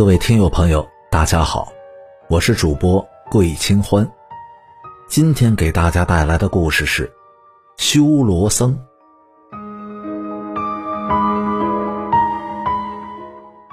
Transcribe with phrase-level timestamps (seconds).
[0.00, 1.70] 各位听友朋友，大家好，
[2.30, 4.10] 我是主播桂清欢。
[5.10, 7.12] 今天给大家带来的故事是
[7.76, 8.80] 修罗僧。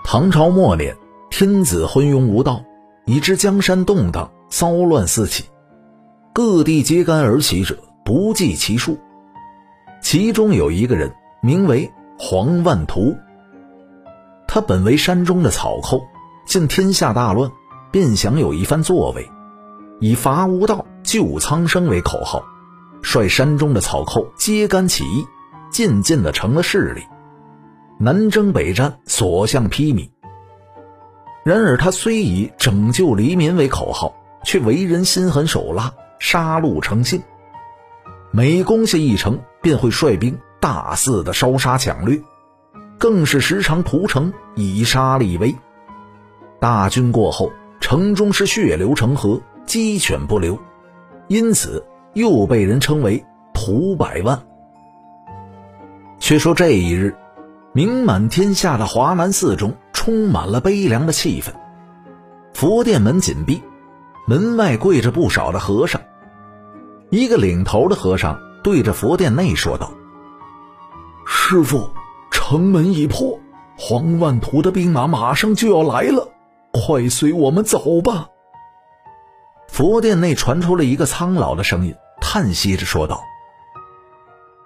[0.03, 0.97] 唐朝末年，
[1.29, 2.61] 天子昏庸无道，
[3.05, 5.45] 以致江山动荡，骚乱四起，
[6.33, 8.97] 各地揭竿而起者不计其数。
[10.01, 11.09] 其中有一个人，
[11.41, 11.89] 名为
[12.19, 13.15] 黄万图。
[14.45, 16.05] 他本为山中的草寇，
[16.47, 17.51] 见天下大乱，
[17.91, 19.29] 便想有一番作为，
[19.99, 22.41] 以伐无道、救苍生为口号，
[23.01, 25.27] 率山中的草寇揭竿起义，
[25.69, 27.01] 渐渐的成了势力，
[27.99, 30.09] 南征北战，所向披靡。
[31.43, 37.21] 然而他虽以拯救黎民为口号，却为人心狠手辣，杀戮成性。
[38.31, 42.21] 每攻下一城，便会率兵大肆的烧杀抢掠。
[42.97, 45.55] 更是时常屠城以杀立威，
[46.59, 50.57] 大军过后，城中是血流成河，鸡犬不留，
[51.27, 53.23] 因此又被人称为
[53.53, 54.41] “屠百万”。
[56.19, 57.15] 却说这一日，
[57.73, 61.51] 名满天下的华南寺中充满了悲凉的气氛，
[62.53, 63.61] 佛殿门紧闭，
[64.27, 66.01] 门外跪着不少的和尚。
[67.09, 69.91] 一个领头的和尚对着佛殿内说道
[71.25, 71.89] ：“师傅。”
[72.31, 73.37] 城门已破，
[73.77, 76.29] 黄万图的兵马马上就要来了，
[76.71, 78.29] 快随我们走吧。
[79.67, 83.21] 佛殿内传出了一个苍老的声音，叹息着说道：“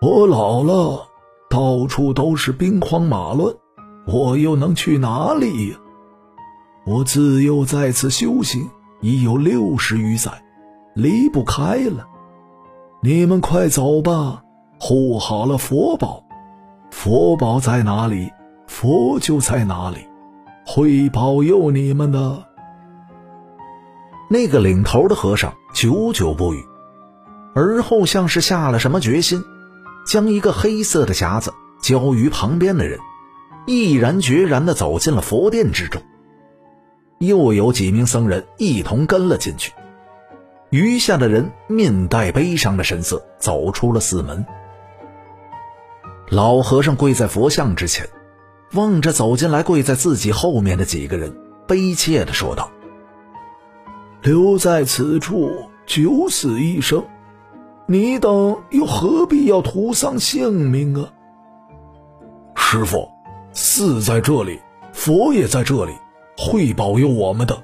[0.02, 1.07] 我老了，
[1.49, 3.53] 到处都是兵荒马乱，
[4.07, 5.77] 我又能去哪里呀？
[6.85, 8.69] 我自幼在此修行，
[9.02, 10.31] 已有六十余载，
[10.95, 12.07] 离不开了。
[13.02, 14.44] 你们快走吧，
[14.79, 16.23] 护好了佛宝。”
[16.91, 18.29] 佛宝在哪里，
[18.67, 20.05] 佛就在哪里，
[20.73, 22.45] 会保佑你们的。
[24.30, 26.63] 那个领头的和尚久久不语，
[27.53, 29.44] 而后像是下了什么决心，
[30.07, 31.51] 将一个黑色的匣子
[31.81, 32.97] 交于旁边的人，
[33.68, 36.01] 毅然决然地走进了佛殿之中。
[37.19, 39.74] 又有几名僧人一同跟了进去，
[40.69, 44.45] 余下的人面带悲伤的神色走出了寺门。
[46.29, 48.07] 老和尚跪在佛像之前，
[48.73, 51.35] 望着走进来跪在自己后面的几个人，
[51.67, 52.69] 悲切地说道
[54.23, 55.51] ：“留在此处，
[55.85, 57.03] 九死一生，
[57.85, 61.09] 你等又何必要徒丧性命啊？”
[62.55, 63.09] 师傅，
[63.51, 64.59] 寺在这里，
[64.93, 65.93] 佛也在这里，
[66.38, 67.61] 会保佑我们的。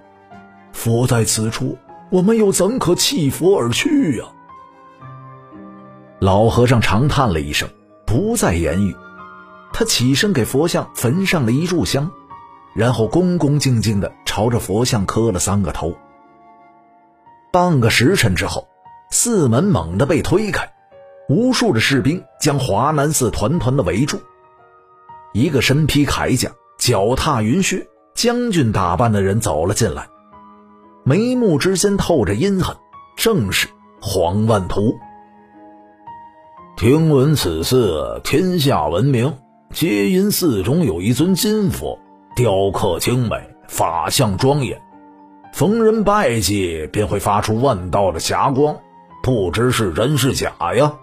[0.74, 1.78] 佛在此处，
[2.10, 4.26] 我们又怎可弃佛而去呀？
[6.20, 7.70] 老和尚长叹了一声。
[8.06, 8.96] 不再言语，
[9.78, 12.10] 他起身给佛像焚上了一炷香，
[12.74, 15.94] 然后恭恭敬敬地朝着佛像磕了三个头。
[17.52, 18.68] 半个时辰之后，
[19.12, 20.68] 寺门猛地被推开，
[21.30, 24.20] 无数的士兵将华南寺团团的围住。
[25.32, 26.50] 一个身披铠甲、
[26.80, 30.08] 脚踏云靴、将军打扮的人走了进来，
[31.04, 32.76] 眉目之间透着阴狠，
[33.16, 33.68] 正是
[34.02, 34.98] 黄万图。
[36.78, 39.38] 听闻此寺天下闻名，
[39.74, 42.00] 皆因寺中有一尊金佛，
[42.36, 43.36] 雕刻精美，
[43.68, 44.82] 法相庄严，
[45.54, 48.76] 逢人拜祭便会发出万道的霞光，
[49.22, 50.94] 不知是真是假呀？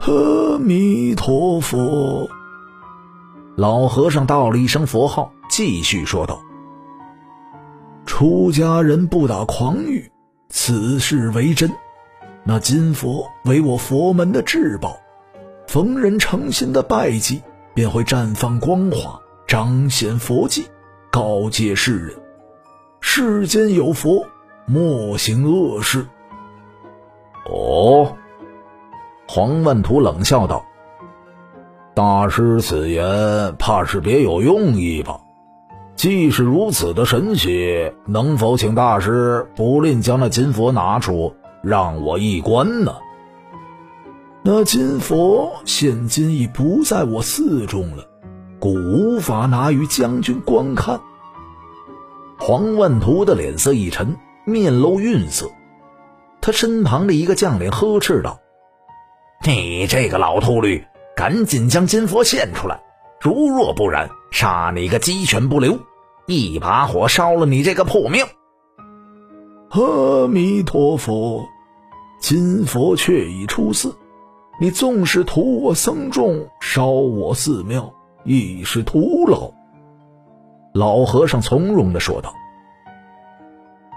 [0.00, 2.28] 阿弥陀佛。
[3.56, 6.42] 老和尚道了一声佛号，继续说道
[8.04, 10.10] ：“出家人不打诳语，
[10.48, 11.70] 此事为真。”
[12.44, 14.98] 那金佛为我佛门的至宝，
[15.74, 17.42] 逢人诚心的拜祭，
[17.74, 20.68] 便会绽放光华，彰显佛迹，
[21.10, 22.16] 告诫世人：
[23.00, 24.24] 世间有佛，
[24.66, 26.06] 莫行恶事。
[27.50, 28.14] 哦，
[29.26, 30.64] 黄万图冷笑道
[31.92, 35.18] ：“大师此言，怕是别有用意吧？
[35.96, 41.34] 既是如此的神奇，能否请大师不吝将那金佛拿出？”
[41.64, 42.94] 让我一观呢。
[44.46, 48.06] 那金佛现今已不在我寺中了，
[48.58, 51.00] 故无法拿与将军观看。
[52.38, 55.50] 黄万图的脸色一沉，面露愠色。
[56.42, 58.38] 他身旁的一个将领呵斥道
[59.48, 60.84] ：“你这个老秃驴，
[61.16, 62.82] 赶紧将金佛献出来！
[63.22, 65.78] 如若不然，杀你个鸡犬不留，
[66.26, 68.26] 一把火烧了你这个破庙！”
[69.72, 71.46] 阿弥陀佛。
[72.20, 73.94] 金佛却已出寺，
[74.60, 77.92] 你纵使屠我僧众，烧我寺庙，
[78.24, 79.50] 亦是徒劳。
[80.72, 82.32] 老和尚从容的说道：“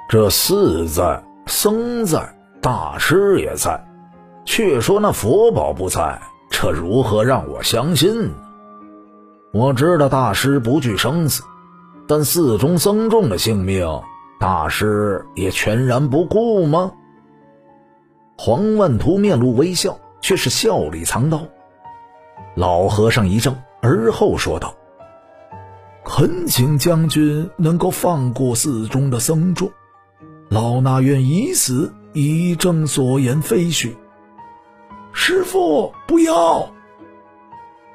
[0.09, 3.79] 这寺在，僧在，大师也在，
[4.45, 6.19] 却说那佛宝不在，
[6.49, 8.33] 这如何让我相信呢？
[9.53, 11.43] 我知道大师不惧生死，
[12.07, 13.87] 但寺中僧众的性命，
[14.39, 16.91] 大师也全然不顾吗？”
[18.39, 21.41] 黄万图面露微笑，却是笑里藏刀。
[22.55, 24.75] 老和尚一怔，而后说道
[26.03, 29.71] ：“恳请将军能够放过寺中的僧众，
[30.49, 33.95] 老衲愿以死以证所言非虚。”
[35.13, 36.67] 师傅，不要！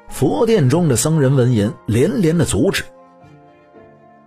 [0.09, 2.83] 佛殿中的僧人闻言，连连的阻止。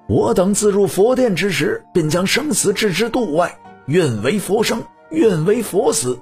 [0.08, 4.82] 我等自入佛殿之时，便将生死置之度外，愿为佛生。
[5.10, 6.18] 愿为佛死，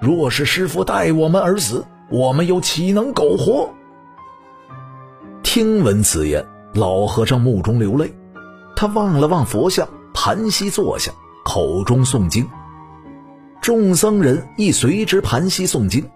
[0.00, 3.70] 若是师傅待我们而死，我们又岂能苟活？
[5.42, 8.14] 听闻此言，老和尚目中流泪，
[8.76, 11.10] 他望了望佛像，盘膝坐下，
[11.44, 12.48] 口中诵经。
[13.60, 16.08] 众僧人亦随之盘膝诵经。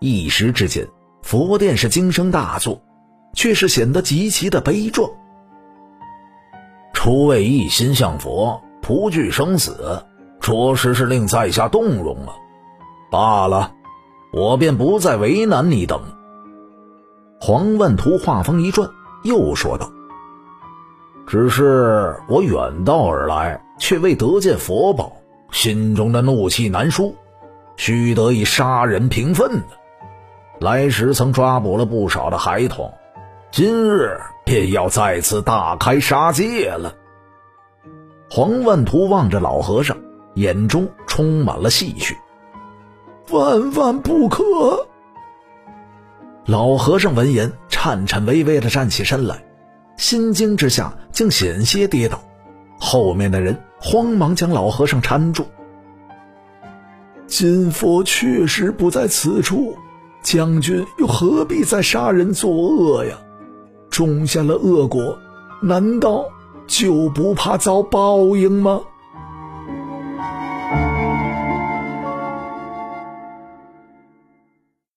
[0.00, 0.86] 一时之间，
[1.22, 2.82] 佛殿是惊声大作，
[3.32, 5.10] 却是显得极其的悲壮。
[6.92, 10.04] 诸位一心向佛，不惧生死。
[10.40, 12.34] 着实是令在下动容啊！
[13.14, 13.70] 罢了，
[14.32, 16.02] 我便不再为难你等。
[17.40, 18.90] 黄万图话锋一转，
[19.22, 19.88] 又说道
[21.24, 25.12] ：“只是我远道而来，却未得见佛宝，
[25.52, 27.14] 心中的怒气难舒，
[27.76, 29.66] 须得以杀人平愤的。
[30.58, 32.92] 来时曾抓捕了不少的孩童，
[33.52, 36.92] 今日便要再次大开杀戒了。”
[38.28, 39.96] 黄万图望着老和尚。
[40.34, 42.12] 眼中充满了戏谑，
[43.30, 44.86] 万万不可！
[46.46, 49.42] 老和尚闻言，颤颤巍巍的站起身来，
[49.96, 52.20] 心惊之下竟险些跌倒。
[52.78, 55.46] 后面的人慌忙将老和尚搀住。
[57.26, 59.74] 金佛确实不在此处，
[60.22, 63.16] 将军又何必再杀人作恶呀？
[63.88, 65.16] 种下了恶果，
[65.62, 66.26] 难道
[66.66, 68.82] 就不怕遭报应吗？